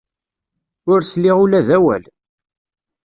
Ur 0.91 0.99
sliɣ 1.03 1.37
ula 1.43 1.67
d 1.67 1.69
awal. 1.77 2.03